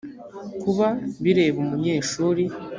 kuba 0.61 0.85
bireba 1.23 1.57
umunyeshuri 1.65 2.43